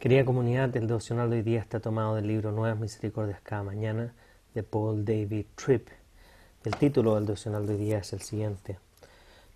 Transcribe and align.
Querida 0.00 0.24
comunidad, 0.24 0.74
el 0.78 0.86
devocional 0.86 1.28
de 1.28 1.36
hoy 1.36 1.42
día 1.42 1.60
está 1.60 1.78
tomado 1.78 2.14
del 2.14 2.26
libro 2.26 2.52
Nuevas 2.52 2.78
Misericordias 2.78 3.42
cada 3.42 3.62
mañana 3.62 4.14
de 4.54 4.62
Paul 4.62 5.04
David 5.04 5.44
Tripp. 5.56 5.88
El 6.64 6.74
título 6.76 7.16
del 7.16 7.26
devocional 7.26 7.66
de 7.66 7.74
hoy 7.74 7.80
día 7.80 7.98
es 7.98 8.14
el 8.14 8.22
siguiente. 8.22 8.78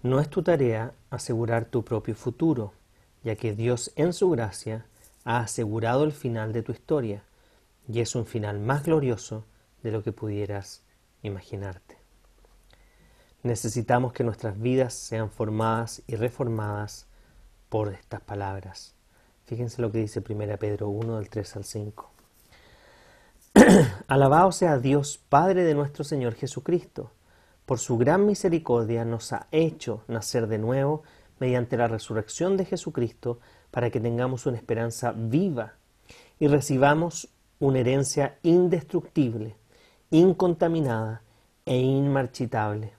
No 0.02 0.20
es 0.20 0.28
tu 0.28 0.42
tarea 0.42 0.92
asegurar 1.08 1.64
tu 1.64 1.82
propio 1.82 2.14
futuro, 2.14 2.74
ya 3.22 3.36
que 3.36 3.54
Dios 3.54 3.90
en 3.96 4.12
su 4.12 4.28
gracia 4.28 4.84
ha 5.24 5.38
asegurado 5.38 6.04
el 6.04 6.12
final 6.12 6.52
de 6.52 6.62
tu 6.62 6.72
historia, 6.72 7.22
y 7.88 8.00
es 8.00 8.14
un 8.14 8.26
final 8.26 8.60
más 8.60 8.84
glorioso 8.84 9.46
de 9.82 9.92
lo 9.92 10.02
que 10.02 10.12
pudieras 10.12 10.82
imaginarte. 11.22 11.96
Necesitamos 13.42 14.12
que 14.12 14.24
nuestras 14.24 14.60
vidas 14.60 14.92
sean 14.92 15.30
formadas 15.30 16.02
y 16.06 16.16
reformadas 16.16 17.06
por 17.70 17.94
estas 17.94 18.20
palabras. 18.20 18.94
Fíjense 19.46 19.82
lo 19.82 19.92
que 19.92 19.98
dice 19.98 20.22
1 20.26 20.56
Pedro 20.58 20.88
1 20.88 21.16
del 21.16 21.28
3 21.28 21.56
al 21.56 21.64
5. 21.64 22.10
Alabado 24.08 24.52
sea 24.52 24.78
Dios, 24.78 25.20
Padre 25.28 25.64
de 25.64 25.74
nuestro 25.74 26.02
Señor 26.02 26.34
Jesucristo. 26.34 27.10
Por 27.66 27.78
su 27.78 27.98
gran 27.98 28.26
misericordia 28.26 29.04
nos 29.04 29.32
ha 29.32 29.46
hecho 29.50 30.02
nacer 30.08 30.46
de 30.46 30.58
nuevo 30.58 31.02
mediante 31.38 31.76
la 31.76 31.88
resurrección 31.88 32.56
de 32.56 32.64
Jesucristo 32.64 33.38
para 33.70 33.90
que 33.90 34.00
tengamos 34.00 34.46
una 34.46 34.56
esperanza 34.56 35.12
viva 35.16 35.74
y 36.38 36.46
recibamos 36.48 37.28
una 37.58 37.80
herencia 37.80 38.38
indestructible, 38.42 39.56
incontaminada 40.10 41.22
e 41.64 41.76
inmarchitable. 41.78 42.92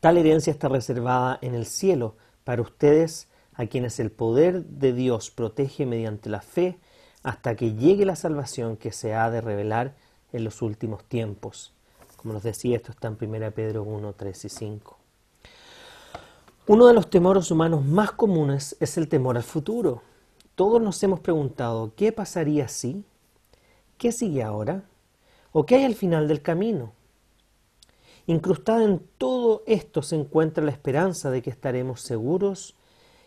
Tal 0.00 0.18
herencia 0.18 0.50
está 0.50 0.68
reservada 0.68 1.38
en 1.42 1.54
el 1.54 1.66
cielo 1.66 2.16
para 2.44 2.62
ustedes 2.62 3.28
a 3.60 3.66
quienes 3.66 4.00
el 4.00 4.10
poder 4.10 4.64
de 4.64 4.94
Dios 4.94 5.30
protege 5.30 5.84
mediante 5.84 6.30
la 6.30 6.40
fe 6.40 6.78
hasta 7.22 7.56
que 7.56 7.74
llegue 7.74 8.06
la 8.06 8.16
salvación 8.16 8.78
que 8.78 8.90
se 8.90 9.14
ha 9.14 9.30
de 9.30 9.42
revelar 9.42 9.94
en 10.32 10.44
los 10.44 10.62
últimos 10.62 11.04
tiempos. 11.04 11.74
Como 12.16 12.32
nos 12.32 12.42
decía, 12.42 12.76
esto 12.76 12.92
está 12.92 13.08
en 13.08 13.18
1 13.20 13.50
Pedro 13.50 13.82
1, 13.82 14.14
3 14.14 14.44
y 14.46 14.48
5. 14.48 14.98
Uno 16.68 16.86
de 16.86 16.94
los 16.94 17.10
temores 17.10 17.50
humanos 17.50 17.84
más 17.84 18.12
comunes 18.12 18.76
es 18.80 18.96
el 18.96 19.08
temor 19.08 19.36
al 19.36 19.42
futuro. 19.42 20.02
Todos 20.54 20.80
nos 20.80 21.02
hemos 21.02 21.20
preguntado, 21.20 21.92
¿qué 21.96 22.12
pasaría 22.12 22.66
si? 22.68 23.04
¿Qué 23.98 24.10
sigue 24.10 24.42
ahora? 24.42 24.84
¿O 25.52 25.66
qué 25.66 25.76
hay 25.76 25.84
al 25.84 25.94
final 25.94 26.28
del 26.28 26.40
camino? 26.40 26.92
Incrustada 28.26 28.84
en 28.84 29.02
todo 29.18 29.62
esto 29.66 30.00
se 30.00 30.16
encuentra 30.16 30.64
la 30.64 30.70
esperanza 30.70 31.30
de 31.30 31.42
que 31.42 31.50
estaremos 31.50 32.00
seguros 32.00 32.74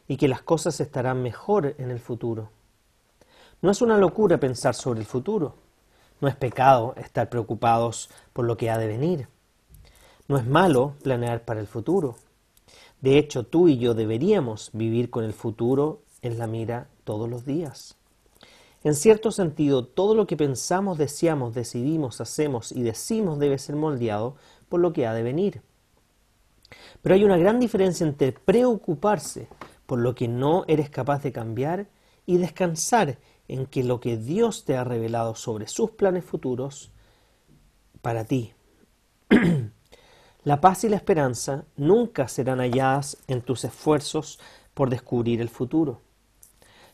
y 0.07 0.17
que 0.17 0.27
las 0.27 0.41
cosas 0.41 0.79
estarán 0.79 1.21
mejor 1.21 1.75
en 1.77 1.91
el 1.91 1.99
futuro. 1.99 2.49
No 3.61 3.71
es 3.71 3.81
una 3.81 3.97
locura 3.97 4.39
pensar 4.39 4.75
sobre 4.75 4.99
el 4.99 5.05
futuro. 5.05 5.55
No 6.19 6.27
es 6.27 6.35
pecado 6.35 6.93
estar 6.97 7.29
preocupados 7.29 8.09
por 8.33 8.45
lo 8.45 8.57
que 8.57 8.69
ha 8.69 8.77
de 8.77 8.87
venir. 8.87 9.27
No 10.27 10.37
es 10.37 10.45
malo 10.45 10.95
planear 11.01 11.43
para 11.45 11.59
el 11.59 11.67
futuro. 11.67 12.15
De 13.01 13.17
hecho, 13.17 13.43
tú 13.43 13.67
y 13.67 13.77
yo 13.77 13.93
deberíamos 13.93 14.69
vivir 14.73 15.09
con 15.09 15.23
el 15.23 15.33
futuro 15.33 16.01
en 16.21 16.37
la 16.37 16.47
mira 16.47 16.87
todos 17.03 17.29
los 17.29 17.45
días. 17.45 17.95
En 18.83 18.95
cierto 18.95 19.31
sentido, 19.31 19.85
todo 19.85 20.13
lo 20.13 20.27
que 20.27 20.35
pensamos, 20.35 20.97
deseamos, 20.97 21.53
decidimos, 21.53 22.19
hacemos 22.19 22.71
y 22.71 22.83
decimos 22.83 23.39
debe 23.39 23.57
ser 23.57 23.75
moldeado 23.75 24.35
por 24.67 24.81
lo 24.81 24.91
que 24.91 25.07
ha 25.07 25.13
de 25.13 25.23
venir. 25.23 25.61
Pero 27.01 27.15
hay 27.15 27.23
una 27.23 27.37
gran 27.37 27.59
diferencia 27.59 28.05
entre 28.05 28.33
preocuparse 28.33 29.47
por 29.85 29.99
lo 29.99 30.15
que 30.15 30.27
no 30.27 30.65
eres 30.67 30.89
capaz 30.89 31.23
de 31.23 31.31
cambiar 31.31 31.87
y 32.25 32.37
descansar 32.37 33.17
en 33.47 33.65
que 33.65 33.83
lo 33.83 33.99
que 33.99 34.17
Dios 34.17 34.65
te 34.65 34.77
ha 34.77 34.83
revelado 34.83 35.35
sobre 35.35 35.67
sus 35.67 35.91
planes 35.91 36.23
futuros 36.23 36.91
para 38.01 38.25
ti. 38.25 38.53
la 40.43 40.61
paz 40.61 40.83
y 40.83 40.89
la 40.89 40.95
esperanza 40.95 41.65
nunca 41.75 42.27
serán 42.27 42.59
halladas 42.59 43.17
en 43.27 43.41
tus 43.41 43.63
esfuerzos 43.63 44.39
por 44.73 44.89
descubrir 44.89 45.41
el 45.41 45.49
futuro. 45.49 46.01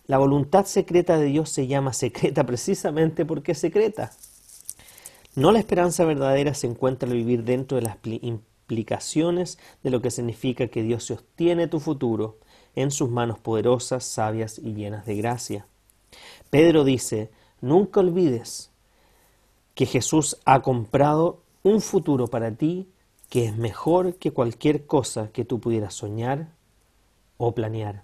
La 0.05 0.17
voluntad 0.17 0.65
secreta 0.65 1.17
de 1.17 1.25
Dios 1.25 1.49
se 1.49 1.67
llama 1.67 1.93
secreta 1.93 2.43
precisamente 2.47 3.25
porque 3.25 3.51
es 3.51 3.59
secreta. 3.59 4.11
No 5.35 5.51
la 5.51 5.59
esperanza 5.59 6.03
verdadera 6.05 6.55
se 6.55 6.67
encuentra 6.67 7.07
al 7.07 7.15
vivir 7.15 7.43
dentro 7.43 7.75
de 7.75 7.83
las 7.83 7.97
implicaciones 8.03 9.59
de 9.83 9.91
lo 9.91 10.01
que 10.01 10.09
significa 10.09 10.67
que 10.67 10.81
Dios 10.81 11.03
sostiene 11.03 11.67
tu 11.67 11.79
futuro 11.79 12.39
en 12.81 12.91
sus 12.91 13.09
manos 13.09 13.39
poderosas, 13.39 14.05
sabias 14.05 14.57
y 14.57 14.73
llenas 14.73 15.05
de 15.05 15.17
gracia. 15.17 15.65
Pedro 16.49 16.85
dice, 16.85 17.29
nunca 17.59 17.99
olvides 17.99 18.71
que 19.75 19.85
Jesús 19.85 20.37
ha 20.45 20.61
comprado 20.61 21.41
un 21.61 21.81
futuro 21.81 22.27
para 22.27 22.51
ti 22.51 22.87
que 23.29 23.45
es 23.45 23.57
mejor 23.57 24.15
que 24.15 24.31
cualquier 24.31 24.85
cosa 24.85 25.29
que 25.33 25.43
tú 25.43 25.59
pudieras 25.59 25.93
soñar 25.93 26.47
o 27.37 27.53
planear. 27.53 28.03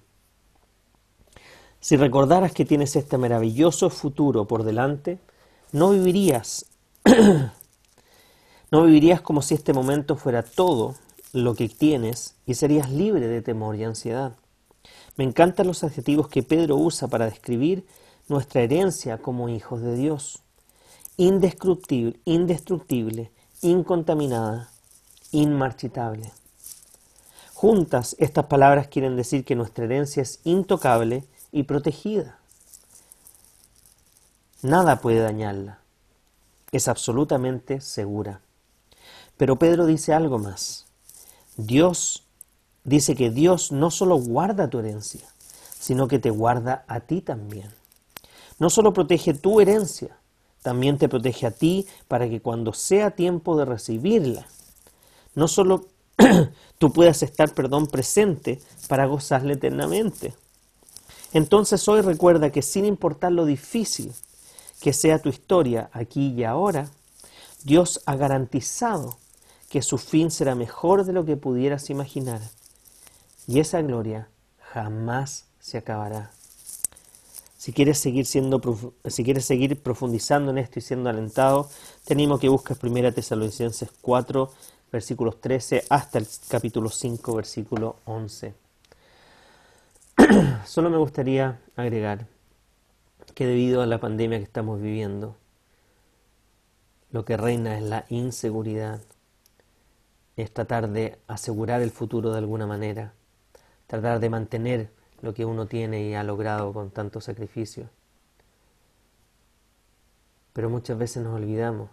Si 1.80 1.96
recordaras 1.96 2.52
que 2.52 2.66
tienes 2.66 2.97
este 2.97 3.18
maravilloso 3.18 3.90
futuro 3.90 4.46
por 4.46 4.64
delante, 4.64 5.19
no 5.72 5.91
vivirías 5.91 6.66
no 8.72 8.84
vivirías 8.84 9.22
como 9.22 9.41
si 9.41 9.53
este 9.53 9.72
momento 9.72 10.18
fuera 10.18 10.44
todo 10.44 10.96
lo 11.31 11.56
que 11.56 11.69
tienes 11.69 12.35
y 12.46 12.56
serías 12.56 12.91
libre 12.91 13.28
de 13.28 13.41
temor 13.41 13.78
y 13.78 13.85
ansiedad. 13.85 14.35
Me 15.16 15.24
encantan 15.24 15.68
los 15.68 15.84
adjetivos 15.84 16.28
que 16.28 16.44
Pedro 16.44 16.76
usa 16.76 17.08
para 17.08 17.26
describir 17.26 17.86
nuestra 18.28 18.62
herencia 18.62 19.18
como 19.18 19.50
hijos 19.50 19.81
de 19.81 19.96
Dios. 19.96 20.44
Indestructible, 21.18 22.20
indestructible 22.26 23.31
incontaminada, 23.62 24.70
inmarchitable. 25.31 26.31
Juntas, 27.53 28.16
estas 28.20 28.46
palabras 28.46 28.88
quieren 28.88 29.16
decir 29.16 29.46
que 29.46 29.56
nuestra 29.56 29.86
herencia 29.86 30.22
es 30.22 30.40
intocable 30.44 31.26
y 31.52 31.64
protegida. 31.64 32.38
Nada 34.62 35.02
puede 35.02 35.20
dañarla. 35.20 35.80
Es 36.72 36.88
absolutamente 36.88 37.82
segura. 37.82 38.42
Pero 39.38 39.58
Pedro 39.58 39.86
dice 39.86 40.14
algo 40.14 40.38
más. 40.38 40.86
Dios 41.58 42.25
dice 42.85 43.16
que 43.16 43.31
Dios 43.31 43.72
no 43.72 43.91
solo 43.91 44.16
guarda 44.16 44.69
tu 44.69 44.79
herencia, 44.79 45.28
sino 45.78 46.07
que 46.07 46.19
te 46.19 46.29
guarda 46.29 46.85
a 46.88 47.01
ti 47.01 47.19
también. 47.19 47.69
No 48.57 48.69
solo 48.69 48.94
protege 48.94 49.34
tu 49.34 49.59
herencia, 49.59 50.18
también 50.62 50.97
te 50.97 51.09
protege 51.09 51.47
a 51.47 51.51
ti 51.51 51.85
para 52.07 52.29
que 52.29 52.41
cuando 52.41 52.73
sea 52.73 53.12
tiempo 53.12 53.57
de 53.57 53.66
recibirla, 53.66 54.47
no 55.34 55.47
solo 55.47 55.85
tú 56.78 56.94
puedas 56.94 57.22
estar, 57.23 57.53
perdón, 57.53 57.88
presente 57.88 58.62
para 58.88 59.06
gozarla 59.06 59.53
eternamente. 59.53 60.34
Entonces 61.34 61.85
hoy 61.90 62.02
recuerda 62.02 62.52
que 62.52 62.62
sin 62.62 62.85
importar 62.85 63.31
lo 63.31 63.46
difícil 63.46 64.13
que 64.79 64.94
sea 64.94 65.22
tu 65.22 65.29
historia 65.29 65.90
aquí 65.91 66.34
y 66.34 66.44
ahora, 66.44 66.90
Dios 67.63 68.02
ha 68.06 68.16
garantizado 68.16 69.17
que 69.69 69.81
su 69.81 69.97
fin 69.97 70.31
será 70.31 70.56
mejor 70.56 71.03
de 71.03 71.13
lo 71.13 71.25
que 71.25 71.35
pudieras 71.35 71.90
imaginar 71.90 72.41
y 73.48 73.60
esa 73.60 73.82
gloria 73.82 74.28
jamás 74.60 75.46
se 75.60 75.78
acabará. 75.78 76.32
Si 77.58 77.74
quieres 77.74 77.98
seguir 77.98 78.26
siendo 78.26 78.62
si 79.06 79.24
quieres 79.24 79.46
seguir 79.46 79.82
profundizando 79.82 80.52
en 80.52 80.60
esto 80.60 80.80
y 80.80 80.82
siendo 80.82 81.10
alentado, 81.10 81.70
tenemos 82.06 82.40
que 82.40 82.50
buscar 82.50 82.78
1 82.82 83.14
Tesalonicenses 83.14 83.90
4 84.02 84.52
versículos 84.92 85.42
13 85.42 85.86
hasta 85.90 86.20
el 86.20 86.28
capítulo 86.47 86.90
5 86.90 87.36
versículo 87.36 87.97
11. 88.06 88.53
Solo 90.66 90.90
me 90.90 90.98
gustaría 90.98 91.59
agregar 91.76 92.28
que 93.34 93.48
debido 93.48 93.82
a 93.82 93.88
la 93.88 94.00
pandemia 94.00 94.38
que 94.38 94.46
estamos 94.46 94.80
viviendo, 94.80 95.36
lo 97.12 97.26
que 97.26 97.38
reina 97.38 97.78
es 97.78 97.84
la 97.84 98.06
inseguridad, 98.09 99.02
es 100.38 100.53
tratar 100.53 100.90
de 100.90 101.18
asegurar 101.28 101.82
el 101.82 101.91
futuro 101.91 102.32
de 102.32 102.38
alguna 102.38 102.68
manera 102.68 103.14
tratar 103.87 104.20
de 104.20 104.29
mantener 104.29 104.91
lo 105.22 105.34
que 105.34 105.46
uno 105.46 105.67
tiene 105.67 106.03
y 106.03 106.14
ha 106.14 106.23
logrado 106.23 106.73
con 106.73 106.91
tanto 106.91 107.22
sacrificio. 107.22 107.90
Pero 110.53 110.70
muchas 110.70 110.97
veces 110.97 111.23
nos 111.23 111.35
olvidamos 111.35 111.90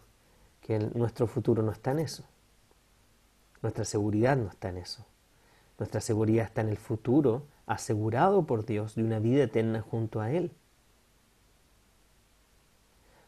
que 0.61 0.79
nuestro 0.79 1.27
futuro 1.27 1.63
no 1.63 1.73
está 1.73 1.91
en 1.91 1.99
eso. 1.99 2.25
Nuestra 3.61 3.85
seguridad 3.85 4.37
no 4.37 4.49
está 4.49 4.69
en 4.69 4.79
eso. 4.79 5.05
Nuestra 5.79 6.01
seguridad 6.01 6.45
está 6.45 6.61
en 6.61 6.69
el 6.69 6.77
futuro 6.77 7.45
asegurado 7.67 8.45
por 8.45 8.65
Dios 8.65 8.95
de 8.95 9.03
una 9.03 9.19
vida 9.19 9.45
eterna 9.45 9.83
junto 9.83 10.21
a 10.21 10.31
Él. 10.31 10.53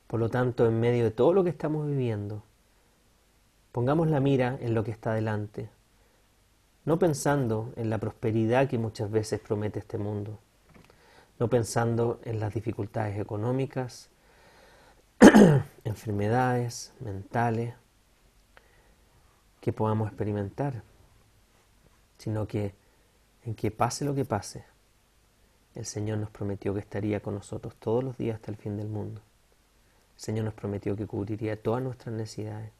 Por 0.06 0.20
lo 0.20 0.28
tanto, 0.28 0.66
en 0.66 0.78
medio 0.78 1.04
de 1.04 1.10
todo 1.10 1.32
lo 1.32 1.42
que 1.42 1.50
estamos 1.50 1.86
viviendo, 1.86 2.44
pongamos 3.72 4.08
la 4.08 4.20
mira 4.20 4.56
en 4.60 4.74
lo 4.74 4.84
que 4.84 4.92
está 4.92 5.14
delante, 5.14 5.70
no 6.84 6.98
pensando 6.98 7.72
en 7.76 7.90
la 7.90 7.98
prosperidad 7.98 8.68
que 8.68 8.78
muchas 8.78 9.10
veces 9.10 9.40
promete 9.40 9.78
este 9.78 9.98
mundo, 9.98 10.38
no 11.38 11.48
pensando 11.48 12.20
en 12.24 12.40
las 12.40 12.52
dificultades 12.52 13.18
económicas, 13.18 14.10
enfermedades 15.84 16.92
mentales 17.00 17.74
que 19.60 19.72
podamos 19.72 20.08
experimentar, 20.08 20.82
sino 22.18 22.46
que 22.46 22.74
en 23.44 23.54
que 23.54 23.70
pase 23.70 24.04
lo 24.04 24.14
que 24.14 24.24
pase, 24.24 24.64
el 25.74 25.86
Señor 25.86 26.18
nos 26.18 26.30
prometió 26.30 26.72
que 26.72 26.80
estaría 26.80 27.20
con 27.20 27.34
nosotros 27.34 27.74
todos 27.76 28.04
los 28.04 28.16
días 28.16 28.36
hasta 28.36 28.50
el 28.50 28.56
fin 28.56 28.76
del 28.76 28.88
mundo. 28.88 29.20
El 30.16 30.20
Señor 30.20 30.44
nos 30.44 30.54
prometió 30.54 30.94
que 30.96 31.06
cubriría 31.06 31.60
todas 31.60 31.82
nuestras 31.82 32.14
necesidades, 32.14 32.70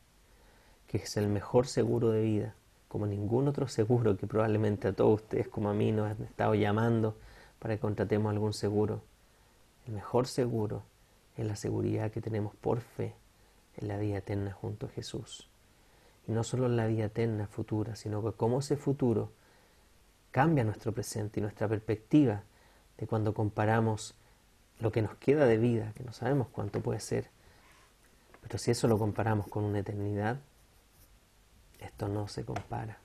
que 0.87 0.99
es 0.99 1.17
el 1.17 1.29
mejor 1.29 1.67
seguro 1.67 2.11
de 2.11 2.23
vida, 2.23 2.55
como 2.95 3.09
ningún 3.09 3.49
otro 3.49 3.67
seguro 3.67 4.17
que 4.17 4.29
probablemente 4.29 4.87
a 4.87 4.93
todos 4.93 5.23
ustedes 5.23 5.49
como 5.49 5.69
a 5.69 5.75
mí 5.75 5.91
nos 5.91 6.13
han 6.13 6.23
estado 6.23 6.55
llamando 6.55 7.17
para 7.59 7.75
que 7.75 7.81
contratemos 7.81 8.31
algún 8.31 8.53
seguro. 8.53 9.03
El 9.85 9.95
mejor 9.95 10.29
seguro 10.29 10.85
es 11.37 11.45
la 11.45 11.57
seguridad 11.57 12.13
que 12.13 12.21
tenemos 12.21 12.55
por 12.55 12.81
fe 12.83 13.17
en 13.79 13.89
la 13.89 13.99
vida 13.99 14.19
eterna 14.19 14.53
junto 14.53 14.87
a 14.87 14.91
Jesús. 14.91 15.49
Y 16.29 16.31
no 16.31 16.45
solo 16.45 16.67
en 16.67 16.77
la 16.77 16.87
vida 16.87 17.07
eterna 17.07 17.49
futura, 17.49 17.97
sino 17.97 18.23
que 18.23 18.31
cómo 18.31 18.61
ese 18.61 18.77
futuro 18.77 19.33
cambia 20.31 20.63
nuestro 20.63 20.93
presente 20.93 21.41
y 21.41 21.43
nuestra 21.43 21.67
perspectiva 21.67 22.45
de 22.97 23.09
cuando 23.09 23.35
comparamos 23.35 24.15
lo 24.79 24.93
que 24.93 25.03
nos 25.03 25.17
queda 25.17 25.47
de 25.47 25.59
vida, 25.59 25.91
que 25.97 26.05
no 26.05 26.13
sabemos 26.13 26.47
cuánto 26.47 26.79
puede 26.81 27.01
ser, 27.01 27.29
pero 28.41 28.57
si 28.57 28.71
eso 28.71 28.87
lo 28.87 29.01
comparamos 29.01 29.49
con 29.49 29.65
una 29.65 29.81
eternidad, 29.81 30.39
esto 31.81 32.09
no 32.09 32.29
se 32.29 32.45
compara. 32.45 32.99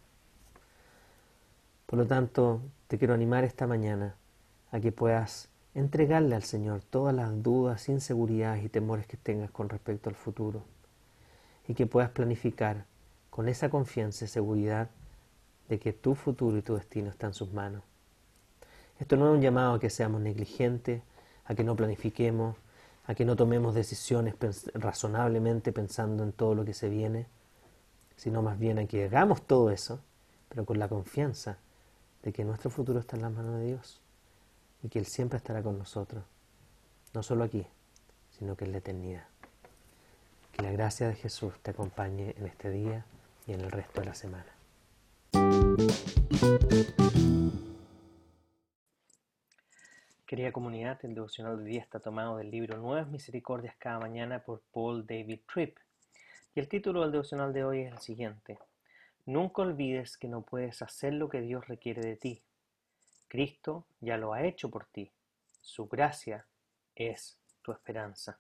Por 1.86 1.98
lo 2.00 2.06
tanto, 2.06 2.62
te 2.88 2.98
quiero 2.98 3.14
animar 3.14 3.44
esta 3.44 3.68
mañana 3.68 4.16
a 4.72 4.80
que 4.80 4.92
puedas 4.92 5.50
entregarle 5.74 6.36
al 6.36 6.44
Señor 6.44 6.82
todas 6.82 7.16
las 7.16 7.42
dudas, 7.42 7.90
inseguridades 7.90 8.64
y 8.64 8.70
temores 8.70 9.08
que 9.08 9.18
tengas 9.18 9.52
con 9.52 9.70
respecto 9.70 10.10
al 10.10 10.16
futuro 10.16 10.64
y 11.68 11.74
que 11.74 11.86
puedas 11.86 12.10
planificar 12.10 12.86
con 13.30 13.48
esa 13.48 13.70
confianza 13.70 14.26
y 14.26 14.28
seguridad 14.28 14.90
de 15.68 15.80
que 15.80 15.94
tu 15.94 16.16
futuro 16.16 16.58
y 16.58 16.62
tu 16.62 16.76
destino 16.76 17.10
están 17.10 17.30
en 17.30 17.34
sus 17.36 17.54
manos. 17.54 17.84
Esto 19.00 19.16
no 19.16 19.30
es 19.30 19.36
un 19.36 19.42
llamado 19.42 19.76
a 19.76 19.80
que 19.80 19.90
seamos 19.90 20.20
negligentes, 20.20 21.02
a 21.46 21.56
que 21.56 21.64
no 21.64 21.76
planifiquemos, 21.76 22.56
a 23.06 23.16
que 23.16 23.26
no 23.26 23.36
tomemos 23.36 23.74
decisiones 23.74 24.36
razonablemente 24.74 25.72
pensando 25.72 26.24
en 26.24 26.32
todo 26.32 26.54
lo 26.54 26.66
que 26.66 26.74
se 26.74 26.90
viene, 26.90 27.28
sino 28.20 28.42
más 28.42 28.60
bien 28.60 28.80
a 28.80 28.86
que 28.86 29.06
hagamos 29.06 29.44
todo 29.44 29.72
eso, 29.72 30.02
pero 30.50 30.66
con 30.66 30.78
la 30.78 30.90
confianza 30.90 31.58
de 32.22 32.34
que 32.34 32.44
nuestro 32.44 32.70
futuro 32.70 33.00
está 33.00 33.16
en 33.16 33.22
las 33.22 33.32
manos 33.32 33.62
de 33.62 33.68
Dios 33.68 34.02
y 34.84 34.90
que 34.90 35.00
Él 35.00 35.06
siempre 35.06 35.38
estará 35.38 35.64
con 35.64 35.78
nosotros, 35.80 36.26
no 37.14 37.24
solo 37.24 37.46
aquí, 37.46 37.66
sino 38.32 38.58
que 38.58 38.66
en 38.66 38.74
la 38.74 38.80
eternidad. 38.80 39.24
Que 40.52 40.64
la 40.64 40.72
gracia 40.74 41.08
de 41.08 41.16
Jesús 41.16 41.54
te 41.62 41.72
acompañe 41.72 42.36
en 42.38 42.48
este 42.48 42.70
día 42.70 43.06
y 43.48 43.54
en 43.54 43.62
el 43.62 43.72
resto 43.72 44.02
de 44.02 44.08
la 44.08 44.14
semana. 44.14 44.54
Querida 50.26 50.52
comunidad, 50.52 51.00
el 51.04 51.16
devocional 51.16 51.58
de 51.60 51.64
día 51.64 51.82
está 51.82 52.02
tomado 52.02 52.36
del 52.36 52.52
libro 52.52 52.78
Nuevas 52.78 53.08
Misericordias 53.08 53.76
cada 53.80 53.98
mañana 53.98 54.44
por 54.44 54.62
Paul 54.74 55.08
David 55.08 55.40
Tripp. 55.52 55.78
Y 56.56 56.60
el 56.60 56.68
título 56.68 57.02
del 57.02 57.12
devocional 57.12 57.54
de 57.54 57.64
hoy 57.64 57.82
es 57.82 57.92
el 57.92 58.00
siguiente. 58.00 58.58
Nunca 59.26 59.62
olvides 59.62 60.18
que 60.18 60.28
no 60.28 60.42
puedes 60.42 60.82
hacer 60.82 61.14
lo 61.14 61.30
que 61.30 61.42
Dios 61.42 61.68
requiere 61.68 62.02
de 62.02 62.16
ti. 62.16 62.42
Cristo 63.28 63.86
ya 64.02 64.18
lo 64.18 64.34
ha 64.34 64.44
hecho 64.44 64.72
por 64.72 64.86
ti. 64.86 65.12
Su 65.62 65.88
gracia 65.88 66.48
es 66.96 67.40
tu 67.62 67.72
esperanza. 67.72 68.40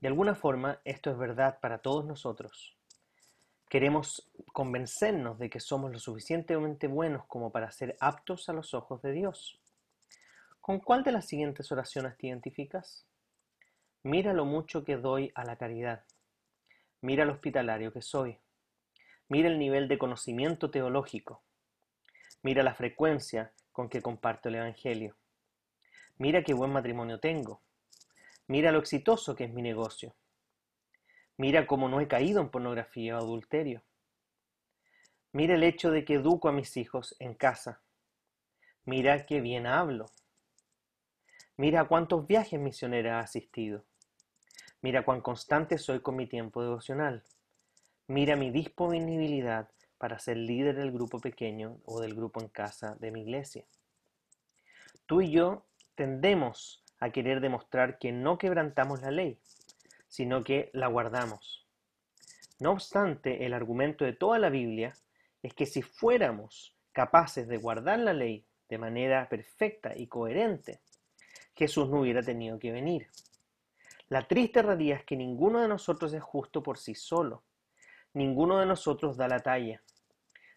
De 0.00 0.08
alguna 0.08 0.34
forma, 0.34 0.80
esto 0.84 1.10
es 1.10 1.16
verdad 1.16 1.58
para 1.60 1.78
todos 1.78 2.04
nosotros. 2.04 2.76
Queremos 3.68 4.30
convencernos 4.52 5.38
de 5.38 5.48
que 5.48 5.58
somos 5.58 5.90
lo 5.90 5.98
suficientemente 5.98 6.86
buenos 6.86 7.24
como 7.26 7.50
para 7.50 7.70
ser 7.70 7.96
aptos 7.98 8.48
a 8.48 8.52
los 8.52 8.74
ojos 8.74 9.00
de 9.02 9.12
Dios. 9.12 9.58
¿Con 10.60 10.80
cuál 10.80 11.02
de 11.02 11.12
las 11.12 11.26
siguientes 11.26 11.72
oraciones 11.72 12.16
te 12.18 12.26
identificas? 12.26 13.06
Mira 14.02 14.34
lo 14.34 14.44
mucho 14.44 14.84
que 14.84 14.96
doy 14.96 15.32
a 15.34 15.44
la 15.44 15.56
caridad. 15.56 16.04
Mira 17.00 17.24
lo 17.24 17.32
hospitalario 17.32 17.92
que 17.92 18.02
soy. 18.02 18.38
Mira 19.28 19.48
el 19.48 19.58
nivel 19.58 19.88
de 19.88 19.98
conocimiento 19.98 20.70
teológico. 20.70 21.42
Mira 22.42 22.62
la 22.62 22.74
frecuencia 22.74 23.52
con 23.72 23.88
que 23.88 24.02
comparto 24.02 24.48
el 24.48 24.56
Evangelio. 24.56 25.16
Mira 26.18 26.42
qué 26.42 26.54
buen 26.54 26.72
matrimonio 26.72 27.20
tengo. 27.20 27.62
Mira 28.46 28.72
lo 28.72 28.78
exitoso 28.78 29.34
que 29.34 29.44
es 29.44 29.52
mi 29.52 29.62
negocio. 29.62 30.14
Mira 31.36 31.66
cómo 31.66 31.88
no 31.88 32.00
he 32.00 32.08
caído 32.08 32.40
en 32.40 32.48
pornografía 32.48 33.16
o 33.16 33.18
adulterio. 33.18 33.82
Mira 35.32 35.54
el 35.54 35.64
hecho 35.64 35.90
de 35.90 36.04
que 36.04 36.14
educo 36.14 36.48
a 36.48 36.52
mis 36.52 36.76
hijos 36.76 37.14
en 37.18 37.34
casa. 37.34 37.82
Mira 38.84 39.26
qué 39.26 39.40
bien 39.40 39.66
hablo. 39.66 40.06
Mira 41.58 41.88
cuántos 41.88 42.26
viajes 42.26 42.58
misioneros 42.58 43.10
he 43.10 43.14
asistido. 43.14 43.84
Mira 44.86 45.04
cuán 45.04 45.20
constante 45.20 45.78
soy 45.78 45.98
con 45.98 46.14
mi 46.14 46.28
tiempo 46.28 46.62
devocional. 46.62 47.24
Mira 48.06 48.36
mi 48.36 48.52
disponibilidad 48.52 49.68
para 49.98 50.20
ser 50.20 50.36
líder 50.36 50.76
del 50.76 50.92
grupo 50.92 51.18
pequeño 51.18 51.80
o 51.86 52.00
del 52.00 52.14
grupo 52.14 52.40
en 52.40 52.46
casa 52.46 52.94
de 53.00 53.10
mi 53.10 53.22
iglesia. 53.22 53.64
Tú 55.04 55.22
y 55.22 55.32
yo 55.32 55.66
tendemos 55.96 56.84
a 57.00 57.10
querer 57.10 57.40
demostrar 57.40 57.98
que 57.98 58.12
no 58.12 58.38
quebrantamos 58.38 59.02
la 59.02 59.10
ley, 59.10 59.40
sino 60.06 60.44
que 60.44 60.70
la 60.72 60.86
guardamos. 60.86 61.66
No 62.60 62.70
obstante, 62.70 63.44
el 63.44 63.54
argumento 63.54 64.04
de 64.04 64.12
toda 64.12 64.38
la 64.38 64.50
Biblia 64.50 64.92
es 65.42 65.52
que 65.52 65.66
si 65.66 65.82
fuéramos 65.82 66.76
capaces 66.92 67.48
de 67.48 67.56
guardar 67.56 67.98
la 67.98 68.12
ley 68.12 68.46
de 68.68 68.78
manera 68.78 69.28
perfecta 69.28 69.96
y 69.96 70.06
coherente, 70.06 70.78
Jesús 71.56 71.88
no 71.88 72.02
hubiera 72.02 72.22
tenido 72.22 72.60
que 72.60 72.70
venir. 72.70 73.08
La 74.08 74.28
triste 74.28 74.62
realidad 74.62 74.98
es 74.98 75.04
que 75.04 75.16
ninguno 75.16 75.60
de 75.60 75.68
nosotros 75.68 76.12
es 76.12 76.22
justo 76.22 76.62
por 76.62 76.78
sí 76.78 76.94
solo. 76.94 77.42
Ninguno 78.14 78.58
de 78.58 78.66
nosotros 78.66 79.16
da 79.16 79.26
la 79.26 79.40
talla. 79.40 79.82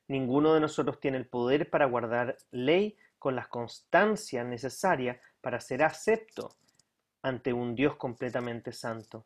Ninguno 0.08 0.54
de 0.54 0.60
nosotros 0.60 1.00
tiene 1.00 1.18
el 1.18 1.28
poder 1.28 1.70
para 1.70 1.86
guardar 1.86 2.38
ley 2.52 2.96
con 3.18 3.36
las 3.36 3.48
constancias 3.48 4.46
necesarias 4.46 5.18
para 5.42 5.60
ser 5.60 5.84
acepto 5.84 6.56
ante 7.22 7.52
un 7.52 7.76
Dios 7.76 7.96
completamente 7.96 8.72
santo. 8.72 9.26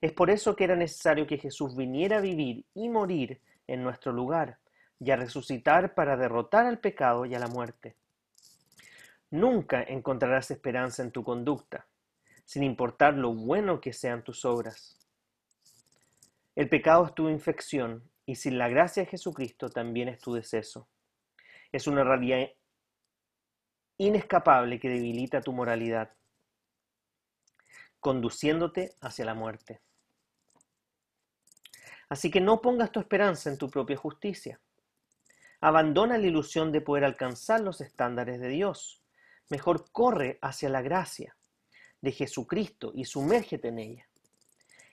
Es 0.00 0.12
por 0.12 0.30
eso 0.30 0.54
que 0.54 0.64
era 0.64 0.76
necesario 0.76 1.26
que 1.26 1.38
Jesús 1.38 1.76
viniera 1.76 2.18
a 2.18 2.22
vivir 2.22 2.64
y 2.74 2.88
morir 2.88 3.40
en 3.66 3.82
nuestro 3.82 4.12
lugar 4.12 4.58
y 4.98 5.10
a 5.10 5.16
resucitar 5.16 5.94
para 5.94 6.16
derrotar 6.16 6.66
al 6.66 6.78
pecado 6.78 7.26
y 7.26 7.34
a 7.34 7.38
la 7.38 7.48
muerte. 7.48 7.96
Nunca 9.30 9.82
encontrarás 9.82 10.50
esperanza 10.50 11.02
en 11.02 11.10
tu 11.10 11.22
conducta, 11.22 11.86
sin 12.50 12.64
importar 12.64 13.14
lo 13.14 13.32
bueno 13.32 13.80
que 13.80 13.92
sean 13.92 14.24
tus 14.24 14.44
obras. 14.44 14.98
El 16.56 16.68
pecado 16.68 17.06
es 17.06 17.14
tu 17.14 17.28
infección 17.28 18.10
y 18.26 18.34
sin 18.34 18.58
la 18.58 18.68
gracia 18.68 19.04
de 19.04 19.08
Jesucristo 19.08 19.68
también 19.68 20.08
es 20.08 20.18
tu 20.18 20.34
deceso. 20.34 20.88
Es 21.70 21.86
una 21.86 22.02
realidad 22.02 22.48
inescapable 23.98 24.80
que 24.80 24.88
debilita 24.88 25.40
tu 25.40 25.52
moralidad, 25.52 26.12
conduciéndote 28.00 28.96
hacia 29.00 29.24
la 29.24 29.34
muerte. 29.34 29.80
Así 32.08 32.32
que 32.32 32.40
no 32.40 32.60
pongas 32.60 32.90
tu 32.90 32.98
esperanza 32.98 33.48
en 33.48 33.58
tu 33.58 33.70
propia 33.70 33.96
justicia. 33.96 34.58
Abandona 35.60 36.18
la 36.18 36.26
ilusión 36.26 36.72
de 36.72 36.80
poder 36.80 37.04
alcanzar 37.04 37.60
los 37.60 37.80
estándares 37.80 38.40
de 38.40 38.48
Dios 38.48 39.00
Mejor 39.50 39.90
corre 39.90 40.38
hacia 40.42 40.68
la 40.68 40.80
gracia 40.80 41.36
de 42.00 42.12
Jesucristo 42.12 42.92
y 42.94 43.04
sumérgete 43.04 43.68
en 43.68 43.78
ella. 43.78 44.08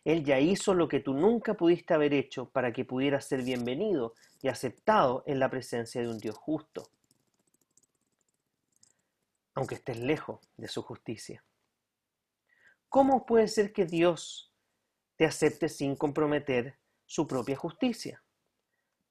Él 0.03 0.23
ya 0.23 0.39
hizo 0.39 0.73
lo 0.73 0.87
que 0.87 0.99
tú 0.99 1.13
nunca 1.13 1.53
pudiste 1.55 1.93
haber 1.93 2.13
hecho 2.13 2.49
para 2.49 2.71
que 2.71 2.85
pudieras 2.85 3.25
ser 3.25 3.43
bienvenido 3.43 4.13
y 4.41 4.47
aceptado 4.47 5.23
en 5.25 5.39
la 5.39 5.49
presencia 5.49 6.01
de 6.01 6.07
un 6.07 6.17
Dios 6.17 6.37
justo, 6.37 6.89
aunque 9.53 9.75
estés 9.75 9.99
lejos 9.99 10.39
de 10.55 10.67
su 10.67 10.81
justicia. 10.81 11.43
¿Cómo 12.89 13.25
puede 13.25 13.47
ser 13.47 13.73
que 13.73 13.85
Dios 13.85 14.53
te 15.17 15.25
acepte 15.25 15.67
sin 15.67 15.95
comprometer 15.95 16.77
su 17.05 17.27
propia 17.27 17.57
justicia? 17.57 18.23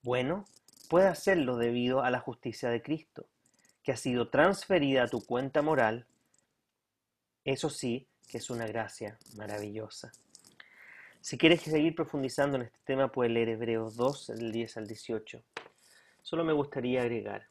Bueno, 0.02 0.46
puede 0.88 1.08
hacerlo 1.08 1.56
debido 1.56 2.00
a 2.02 2.10
la 2.10 2.20
justicia 2.20 2.70
de 2.70 2.80
Cristo 2.80 3.26
que 3.86 3.92
ha 3.92 3.96
sido 3.96 4.30
transferida 4.30 5.04
a 5.04 5.08
tu 5.08 5.24
cuenta 5.24 5.62
moral, 5.62 6.08
eso 7.46 7.70
sí 7.70 8.06
que 8.28 8.38
es 8.38 8.50
una 8.50 8.66
gracia 8.66 9.18
maravillosa. 9.36 10.10
Si 11.20 11.38
quieres 11.38 11.62
seguir 11.62 11.94
profundizando 11.94 12.56
en 12.56 12.64
este 12.64 12.78
tema, 12.84 13.10
puedes 13.10 13.32
leer 13.32 13.50
Hebreos 13.50 13.96
2, 13.96 14.26
del 14.38 14.52
10 14.52 14.76
al 14.76 14.86
18. 14.86 15.42
Solo 16.22 16.44
me 16.44 16.52
gustaría 16.52 17.02
agregar 17.02 17.48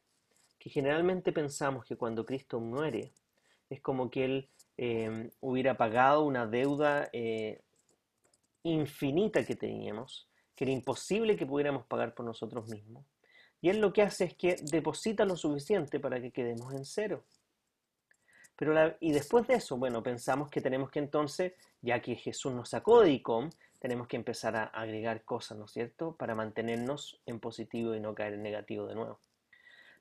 que 0.59 0.69
generalmente 0.69 1.31
pensamos 1.31 1.85
que 1.85 1.95
cuando 1.95 2.25
Cristo 2.25 2.59
muere, 2.59 3.13
es 3.69 3.79
como 3.81 4.09
que 4.09 4.25
Él 4.25 4.49
eh, 4.77 5.29
hubiera 5.39 5.77
pagado 5.77 6.23
una 6.23 6.45
deuda 6.45 7.09
eh, 7.13 7.61
infinita 8.63 9.45
que 9.45 9.55
teníamos, 9.55 10.27
que 10.55 10.65
era 10.65 10.73
imposible 10.73 11.37
que 11.37 11.45
pudiéramos 11.45 11.85
pagar 11.85 12.13
por 12.13 12.25
nosotros 12.25 12.67
mismos. 12.67 13.05
Y 13.61 13.69
Él 13.69 13.79
lo 13.79 13.93
que 13.93 14.01
hace 14.01 14.25
es 14.25 14.33
que 14.35 14.57
deposita 14.61 15.23
lo 15.23 15.37
suficiente 15.37 16.01
para 16.01 16.19
que 16.19 16.31
quedemos 16.31 16.73
en 16.73 16.83
cero. 16.83 17.23
Pero 18.55 18.95
y 18.99 19.11
después 19.11 19.47
de 19.47 19.55
eso, 19.55 19.77
bueno, 19.77 20.01
pensamos 20.01 20.49
que 20.49 20.61
tenemos 20.61 20.89
que 20.89 20.99
entonces, 20.99 21.53
ya 21.81 22.01
que 22.01 22.15
Jesús 22.15 22.53
nos 22.53 22.69
sacó 22.69 23.01
de 23.01 23.11
ICOM, 23.11 23.49
tenemos 23.79 24.07
que 24.07 24.15
empezar 24.15 24.55
a 24.55 24.63
agregar 24.65 25.23
cosas, 25.23 25.57
¿no 25.57 25.65
es 25.65 25.71
cierto?, 25.71 26.15
para 26.15 26.35
mantenernos 26.35 27.21
en 27.25 27.39
positivo 27.39 27.93
y 27.95 27.99
no 27.99 28.15
caer 28.15 28.33
en 28.33 28.43
negativo 28.43 28.87
de 28.87 28.95
nuevo. 28.95 29.19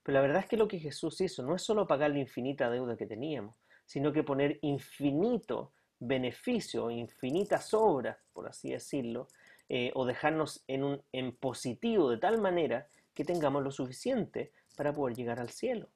Pero 0.02 0.14
la 0.14 0.22
verdad 0.22 0.42
es 0.42 0.46
que 0.46 0.56
lo 0.56 0.68
que 0.68 0.78
Jesús 0.78 1.20
hizo 1.20 1.42
no 1.42 1.56
es 1.56 1.62
solo 1.62 1.86
pagar 1.86 2.10
la 2.10 2.18
infinita 2.18 2.70
deuda 2.70 2.96
que 2.96 3.06
teníamos, 3.06 3.56
sino 3.86 4.12
que 4.12 4.22
poner 4.22 4.58
infinito 4.62 5.72
beneficio, 5.98 6.90
infinitas 6.90 7.74
obras, 7.74 8.18
por 8.32 8.46
así 8.48 8.70
decirlo, 8.70 9.28
eh, 9.68 9.90
o 9.94 10.04
dejarnos 10.04 10.62
en, 10.68 10.84
un, 10.84 11.02
en 11.12 11.34
positivo 11.34 12.10
de 12.10 12.18
tal 12.18 12.40
manera 12.40 12.86
que 13.14 13.24
tengamos 13.24 13.62
lo 13.62 13.70
suficiente 13.70 14.52
para 14.76 14.92
poder 14.92 15.16
llegar 15.16 15.40
al 15.40 15.50
cielo. 15.50 15.88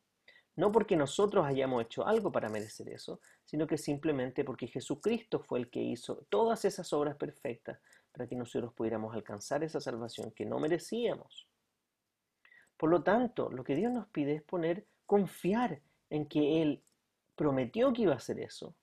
No 0.58 0.72
porque 0.72 0.96
nosotros 0.96 1.46
hayamos 1.46 1.84
hecho 1.84 2.04
algo 2.04 2.32
para 2.32 2.48
merecer 2.48 2.88
eso, 2.88 3.20
sino 3.44 3.68
que 3.68 3.78
simplemente 3.78 4.44
porque 4.44 4.66
Jesucristo 4.66 5.38
fue 5.38 5.60
el 5.60 5.70
que 5.70 5.80
hizo 5.80 6.26
todas 6.28 6.64
esas 6.64 6.92
obras 6.92 7.14
perfectas 7.14 7.78
para 8.10 8.26
que 8.26 8.34
nosotros 8.34 8.74
pudiéramos 8.74 9.14
alcanzar 9.14 9.62
esa 9.62 9.80
salvación 9.80 10.32
que 10.32 10.44
no 10.44 10.58
merecíamos. 10.58 11.46
Por 12.76 12.90
lo 12.90 13.04
tanto, 13.04 13.50
lo 13.52 13.62
que 13.62 13.76
Dios 13.76 13.92
nos 13.92 14.08
pide 14.08 14.34
es 14.34 14.42
poner, 14.42 14.84
confiar 15.06 15.80
en 16.10 16.26
que 16.26 16.60
Él 16.60 16.82
prometió 17.36 17.92
que 17.92 18.02
iba 18.02 18.14
a 18.14 18.16
hacer 18.16 18.40
eso, 18.40 18.74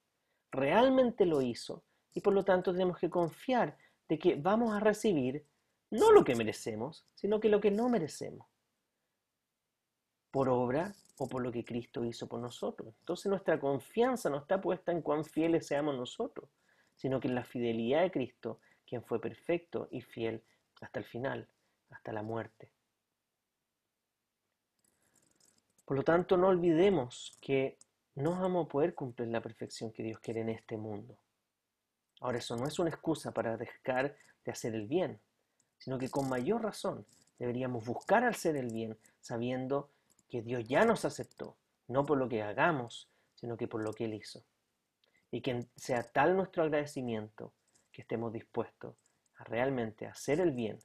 realmente 0.51 1.25
lo 1.25 1.41
hizo, 1.41 1.83
y 2.13 2.21
por 2.21 2.33
lo 2.33 2.45
tanto 2.45 2.71
tenemos 2.71 2.99
que 2.99 3.09
confiar 3.09 3.77
de 4.07 4.17
que 4.17 4.35
vamos 4.35 4.73
a 4.73 4.79
recibir 4.79 5.45
no 5.89 6.13
lo 6.13 6.23
que 6.23 6.35
merecemos, 6.35 7.05
sino 7.15 7.41
que 7.41 7.49
lo 7.49 7.59
que 7.59 7.71
no 7.71 7.89
merecemos 7.89 8.47
por 10.31 10.47
obra 10.47 10.95
o 11.17 11.27
por 11.27 11.41
lo 11.41 11.51
que 11.51 11.63
Cristo 11.63 12.03
hizo 12.03 12.27
por 12.27 12.39
nosotros. 12.39 12.93
Entonces 12.99 13.27
nuestra 13.27 13.59
confianza 13.59 14.29
no 14.29 14.37
está 14.37 14.59
puesta 14.59 14.91
en 14.91 15.01
cuán 15.01 15.23
fieles 15.23 15.67
seamos 15.67 15.95
nosotros, 15.95 16.49
sino 16.95 17.19
que 17.19 17.27
en 17.27 17.35
la 17.35 17.43
fidelidad 17.43 18.01
de 18.01 18.11
Cristo, 18.11 18.59
quien 18.85 19.03
fue 19.03 19.19
perfecto 19.19 19.87
y 19.91 20.01
fiel 20.01 20.43
hasta 20.81 20.99
el 20.99 21.05
final, 21.05 21.47
hasta 21.89 22.11
la 22.11 22.21
muerte. 22.21 22.71
Por 25.85 25.97
lo 25.97 26.03
tanto, 26.03 26.35
no 26.35 26.47
olvidemos 26.47 27.37
que 27.39 27.77
no 28.15 28.31
vamos 28.31 28.65
a 28.65 28.69
poder 28.69 28.95
cumplir 28.95 29.29
la 29.29 29.41
perfección 29.41 29.91
que 29.91 30.03
Dios 30.03 30.19
quiere 30.19 30.41
en 30.41 30.49
este 30.49 30.77
mundo. 30.77 31.17
Ahora, 32.21 32.39
eso 32.39 32.55
no 32.55 32.65
es 32.65 32.79
una 32.79 32.89
excusa 32.89 33.31
para 33.31 33.55
dejar 33.55 34.17
de 34.43 34.51
hacer 34.51 34.73
el 34.73 34.87
bien, 34.87 35.19
sino 35.77 35.97
que 35.97 36.09
con 36.09 36.27
mayor 36.27 36.63
razón 36.63 37.05
deberíamos 37.37 37.85
buscar 37.85 38.23
hacer 38.23 38.55
el 38.55 38.71
bien, 38.71 38.97
sabiendo 39.19 39.91
que 40.29 40.41
Dios 40.41 40.67
ya 40.67 40.85
nos 40.85 41.05
aceptó, 41.05 41.57
no 41.87 42.05
por 42.05 42.17
lo 42.17 42.27
que 42.27 42.41
hagamos, 42.41 43.09
sino 43.35 43.57
que 43.57 43.67
por 43.67 43.81
lo 43.81 43.93
que 43.93 44.05
Él 44.05 44.13
hizo. 44.13 44.43
Y 45.31 45.41
que 45.41 45.67
sea 45.75 46.03
tal 46.03 46.35
nuestro 46.35 46.63
agradecimiento 46.63 47.53
que 47.91 48.01
estemos 48.01 48.31
dispuestos 48.33 48.95
a 49.37 49.43
realmente 49.43 50.05
hacer 50.07 50.39
el 50.39 50.51
bien, 50.51 50.79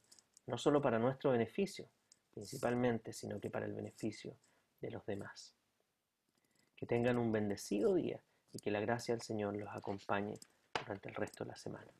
no 0.47 0.57
solo 0.57 0.81
para 0.81 0.99
nuestro 0.99 1.31
beneficio, 1.31 1.89
principalmente, 2.31 3.13
sino 3.13 3.39
que 3.39 3.49
para 3.49 3.65
el 3.65 3.73
beneficio 3.73 4.37
de 4.79 4.91
los 4.91 5.05
demás. 5.05 5.53
Que 6.75 6.85
tengan 6.85 7.17
un 7.17 7.31
bendecido 7.31 7.93
día 7.95 8.21
y 8.51 8.59
que 8.59 8.71
la 8.71 8.79
gracia 8.79 9.13
del 9.13 9.21
Señor 9.21 9.55
los 9.55 9.69
acompañe 9.73 10.39
durante 10.79 11.09
el 11.09 11.15
resto 11.15 11.43
de 11.43 11.51
la 11.51 11.55
semana. 11.55 11.91